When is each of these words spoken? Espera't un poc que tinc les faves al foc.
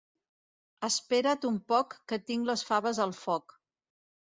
Espera't 0.87 1.47
un 1.51 1.61
poc 1.75 1.95
que 2.09 2.21
tinc 2.33 2.51
les 2.53 2.67
faves 2.75 3.07
al 3.09 3.19
foc. 3.23 3.61